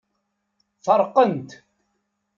[0.85, 1.49] Feṛqen-t.